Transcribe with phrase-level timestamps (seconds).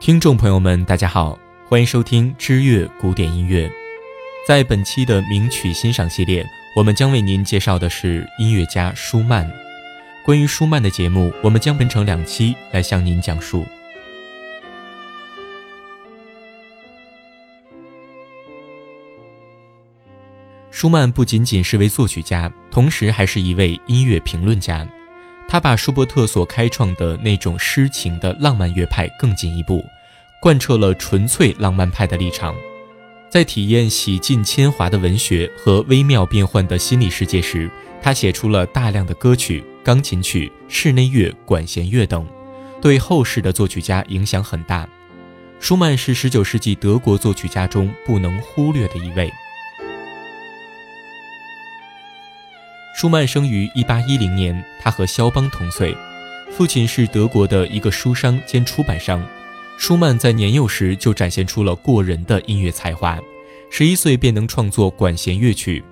[0.00, 3.72] 听众朋友们，大家好，欢迎收听知乐古典音乐。
[4.46, 6.44] 在本期的名曲欣赏系列，
[6.74, 9.48] 我们将为您介绍的是音乐家舒曼。
[10.24, 13.64] 关于舒曼的节目，我们将分成两期来向您讲述。
[20.72, 24.84] 舒曼不仅仅是位作曲家，同时还是一位音乐评论家。
[25.46, 29.84] 他把舒伯特所开创的那种诗情的浪漫乐派更进一步，
[30.40, 32.52] 贯彻了纯粹浪漫派的立场。
[33.34, 37.68] 在体验洗尽铅华的文学和微妙变幻的心理世界时，
[38.00, 42.24] 他写出了大量的歌曲、钢琴曲、室内乐、管弦乐等，
[42.80, 44.88] 对后世的作曲家影响很大。
[45.58, 49.28] 舒曼是19世纪德国作曲家中不能忽略的一位。
[52.96, 55.92] 舒曼生于1810年，他和肖邦同岁，
[56.52, 59.26] 父亲是德国的一个书商兼出版商。
[59.76, 63.18] 舒曼在年幼时就展现出了过人的音乐才华，
[63.70, 65.84] 十一岁便能创作管弦乐曲。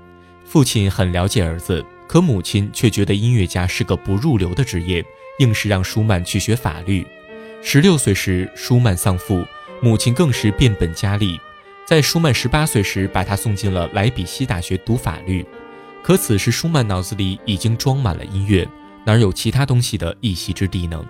[0.45, 5.05] 父亲很了解儿子，可母亲却觉得音乐家是个不入流的职业，
[5.41, 7.07] 硬是让舒曼去学法律。
[7.63, 9.45] 十六岁时，舒曼丧父，
[9.83, 11.39] 母亲更是变本加厉，
[11.87, 15.45] 在舒曼十八岁时把他送进了莱比锡大学读法律。
[16.03, 18.67] 可此时，舒曼脑子里已经装满了音乐，
[19.05, 21.05] 哪有其他东西的一席之地呢？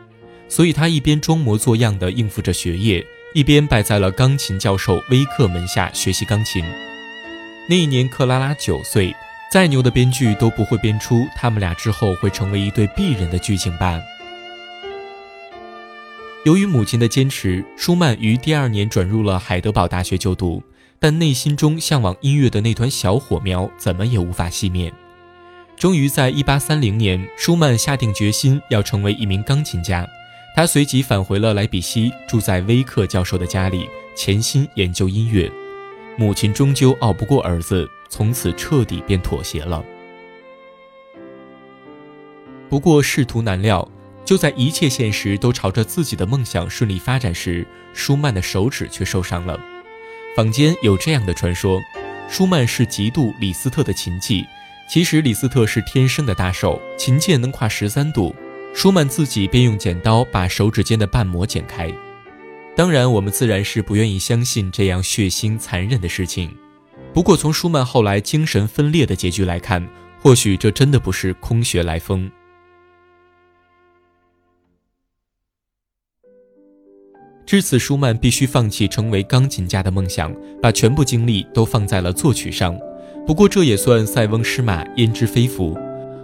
[0.52, 6.62] 所以他一边装模作样地应付着学业，一边拜在了钢琴教授威克门下学习钢琴。
[7.70, 9.16] 那一年，克拉拉九岁，
[9.50, 13.98] 再牛的编剧都不会编出他们俩之后会成为一对璧人的剧情吧。
[16.44, 20.62] 由于母亲的坚持，舒曼于第二年转入了海德堡大学就读。
[20.98, 24.92] 但内心中向往音乐的那团小火苗怎么也无法熄灭。
[25.78, 30.06] 终于在1830年，舒曼下定决心要成为一名钢琴家。
[30.54, 35.50] 他随即返回了莱比锡，住在威克教授的家里，潜心研究音乐。
[36.16, 39.82] 母亲终究拗不过儿子，从此彻底便妥协了。
[42.68, 43.86] 不过仕途难料，
[44.26, 49.58] 就在一切现实都朝着自己的梦想顺利发展时，舒曼的手指却受伤了。
[50.36, 51.80] 坊间有这样的传说：
[52.28, 54.44] 舒曼是嫉妒李斯特的琴技。
[54.88, 58.34] 其实李斯特是天生的大手，琴键能跨十三度。
[58.74, 61.92] 舒曼自己便用剪刀把手指间的瓣膜剪开。
[62.74, 66.50] 当然，我们自然是不愿意相信这样血腥残忍的事情。
[67.12, 69.86] 不过，从舒曼后来精神分裂的结局来看，
[70.20, 72.30] 或许这真的不是空穴来风。
[77.44, 82.74] 至此，舒曼必须放弃成为钢琴家的梦想，把全部精力都放在了作曲上。
[83.26, 85.78] 不过，这也算塞翁失马焉知非福，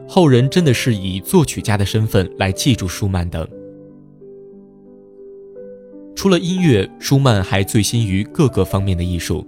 [0.08, 3.48] 后人真的是以作曲家的身份来记住舒曼的。
[6.16, 9.46] 除了音乐，舒曼还醉心于各个方面的艺术。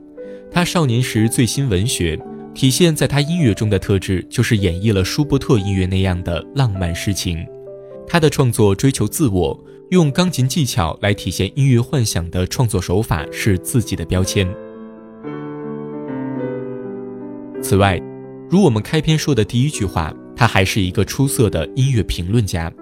[0.52, 2.20] 他少年时醉心文学，
[2.54, 7.44] 体现在他音乐中的特质就是演绎了舒伯特音乐那样的浪漫诗情。
[8.06, 9.64] 他的创作追求自我。
[9.90, 14.48] 用钢琴技巧来体现音乐幻想的创作手法是自己的标签。
[17.60, 18.00] 此外，
[18.48, 22.72] 如我们开篇说的第一句话，他还是一个出色的音乐评论家。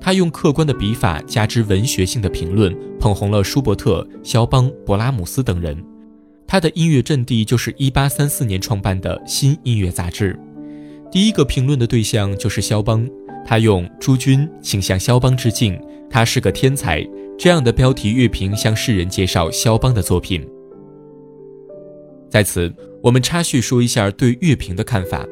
[0.00, 5.76] 他用客观的笔法加之文学性的评论，捧红了舒伯特、肖邦、勃拉姆斯等人。
[6.46, 10.38] 他的音乐阵地就是1834年创办的新音乐杂志。
[11.10, 13.06] 第一个评论的对象就是肖邦，
[13.44, 17.06] 他用“诸君，请向肖邦致敬。”他是个天才，
[17.38, 20.48] 这样的标题乐评向世人介绍肖邦的作品。
[22.30, 25.26] 在此，我们插叙说一下对乐评的看法。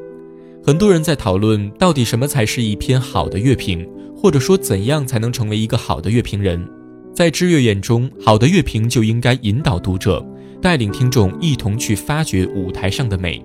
[0.62, 6.68] 很多人在讨论到底什么才是一篇好的乐评，或者说怎样才能成为一个好的乐评人。
[7.15, 10.24] 在知乐眼中，好的乐评就应该引导读者，
[10.60, 13.42] 带领听众一同去发掘舞台上的美，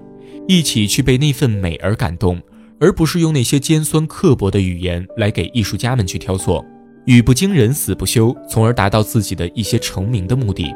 [0.47, 2.39] 一起去被那份美而感动，
[2.79, 6.63] 而不是用那些尖酸刻薄的语言来给艺术家们去挑错。
[7.05, 10.73] 语不惊人死不休，从而达到自己的一些成名的目的。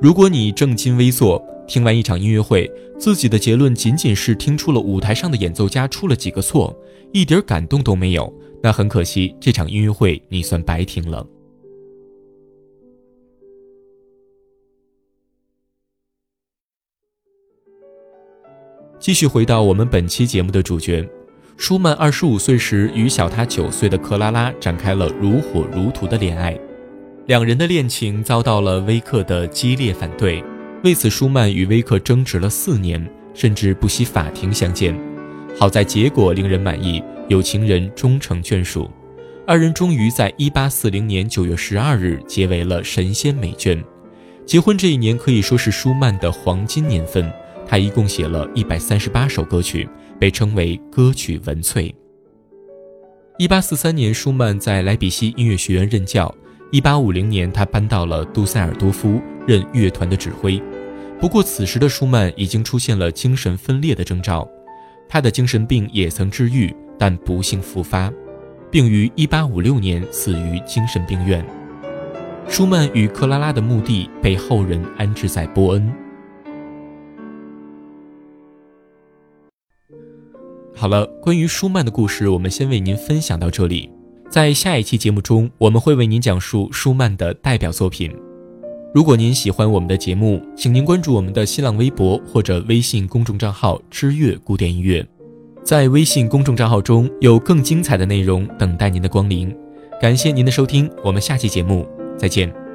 [0.00, 6.76] 如果你正襟危坐，听完一场音乐会，自己的结论仅仅是听出了舞台上的演奏家出了几个错，
[7.12, 8.32] 一点感动都没有，
[8.62, 11.26] 那很可惜，这场音乐会你算白听了。
[18.98, 21.06] 继续回到我们本期节目的主角，
[21.56, 26.58] 舒曼二十五岁时与小他九岁的克拉拉展开了如火如荼的恋爱，
[27.26, 30.42] 两人的恋情遭到了威克的激烈反对，
[30.86, 33.04] 为此舒曼与威克争执了四年，
[33.34, 34.96] 甚至不惜法庭相见。
[35.58, 38.88] 好在结果令人满意，有情人终成眷属，
[39.44, 43.82] 二人终于在一八四零年九月十二日结为了神仙美眷。
[44.46, 47.28] 结婚这一年可以说是舒曼的黄金年份。
[47.66, 49.88] 他一共写了一百三十八首歌曲，
[50.20, 51.92] 被称为歌曲文萃。
[53.38, 56.32] 一八四三年，舒曼在莱比锡音乐学院任教。
[56.70, 60.62] 一八五零年，他搬到了杜塞尔多夫任乐团的指挥。
[61.18, 64.48] 不过，此时的舒曼已经出现了精神分裂的征兆。
[65.08, 68.12] 他的精神病也曾治愈，但不幸复发，
[68.70, 71.44] 并于一八五六年死于精神病院。
[72.48, 75.92] 舒曼与克拉拉的墓地被后人安置在波恩。
[80.74, 83.90] 好了，关于舒曼的故事，我们先为您分享到这里。
[84.28, 88.25] 在下一期节目中，我们会为您讲述舒曼的代表作品。
[88.96, 95.06] 如果您喜欢我们的节目，请您关注我们的新浪微博或者微信公众账号“知乐古典音乐”。
[95.62, 99.54] 在微信公众账号中有更精彩的内容等待您的光临。
[100.00, 102.65] 感谢您的收听，我们下期节目再见。